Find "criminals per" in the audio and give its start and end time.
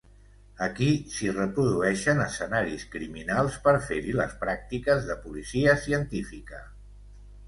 2.95-3.73